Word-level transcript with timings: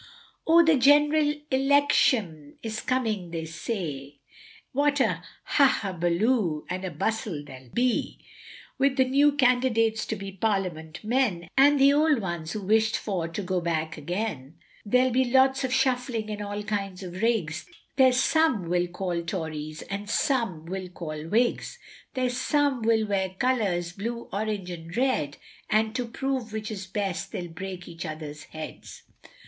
O 0.47 0.65
the 0.65 0.77
general 0.77 1.35
Electiom 1.51 2.55
is 2.63 2.81
coming 2.81 3.29
they 3.29 3.45
say, 3.45 4.17
What 4.71 4.99
an 4.99 5.21
huhabolu 5.57 6.63
and 6.71 6.83
a 6.83 6.89
bustle 6.89 7.43
there'll 7.45 7.69
be, 7.69 8.17
With 8.79 8.97
the 8.97 9.05
new 9.05 9.33
candidates 9.33 10.07
to 10.07 10.15
be 10.15 10.31
Parliament 10.31 11.03
men, 11.03 11.49
And 11.55 11.79
the 11.79 11.93
old 11.93 12.17
ones 12.19 12.53
who 12.53 12.63
wished 12.63 12.97
for 12.97 13.27
to 13.27 13.43
go 13.43 13.61
back 13.61 13.95
again. 13.95 14.55
There'll 14.83 15.11
be 15.11 15.25
all 15.37 15.49
sorts 15.49 15.65
of 15.65 15.71
shuffling 15.71 16.31
and 16.31 16.41
all 16.41 16.63
kinds 16.63 17.03
of 17.03 17.21
rigs, 17.21 17.67
There's 17.95 18.17
some 18.19 18.69
will 18.69 18.87
call 18.87 19.21
Tories 19.21 19.83
and 19.83 20.09
some 20.09 20.65
will 20.65 20.89
call 20.89 21.27
Whigs, 21.27 21.77
There's 22.15 22.37
some 22.37 22.81
will 22.81 23.05
wear 23.05 23.35
colours, 23.37 23.91
blue, 23.93 24.29
orange, 24.33 24.71
and 24.71 24.97
red, 24.97 25.37
And 25.69 25.93
to 25.95 26.07
prove 26.07 26.51
which 26.53 26.71
is 26.71 26.87
best, 26.87 27.31
they'll 27.31 27.49
break 27.49 27.87
each 27.87 28.03
other's 28.07 28.45
heads. 28.45 29.03